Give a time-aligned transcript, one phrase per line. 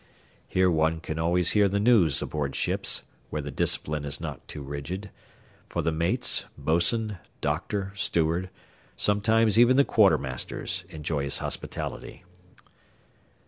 [0.47, 4.63] Here one can always hear the news aboard ships where the discipline is not too
[4.63, 5.11] rigid;
[5.69, 8.49] for the mates, bos'n, "doctor," steward, and
[8.97, 12.23] sometimes even the quartermasters, enjoy his hospitality.